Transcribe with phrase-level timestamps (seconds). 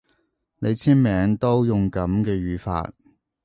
[0.57, 2.91] 你簽名都用噉嘅語法